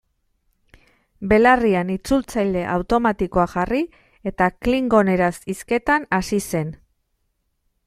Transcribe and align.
Belarrian 1.33 1.91
itzultzaile 1.95 2.63
automatikoa 2.77 3.45
jarri 3.53 3.83
eta 4.33 4.49
klingoneraz 4.67 5.33
hizketan 5.55 6.11
hasi 6.21 6.43
zen. 6.49 6.77